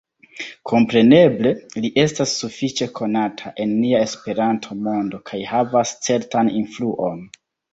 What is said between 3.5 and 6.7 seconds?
en nia Esperanto-mondo kaj havas certan